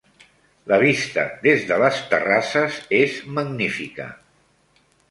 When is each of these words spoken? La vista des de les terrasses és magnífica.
La 0.71 0.79
vista 0.83 1.25
des 1.45 1.67
de 1.73 1.77
les 1.83 2.01
terrasses 2.15 2.81
és 3.05 3.21
magnífica. 3.39 4.11